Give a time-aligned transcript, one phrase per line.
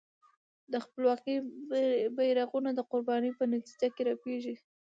[0.71, 1.35] د خپلواکۍ
[2.17, 4.55] بېرغونه د قربانۍ په نتیجه کې رپېږي.